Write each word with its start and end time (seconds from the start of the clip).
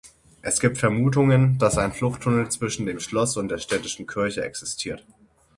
Es 0.41 0.59
gibt 0.59 0.79
Vermutungen, 0.79 1.59
dass 1.59 1.77
ein 1.77 1.93
Fluchttunnel 1.93 2.49
zwischen 2.49 2.87
dem 2.87 2.99
Schloss 2.99 3.37
und 3.37 3.49
der 3.49 3.59
städtischen 3.59 4.07
Kirche 4.07 4.43
existiert. 4.43 5.05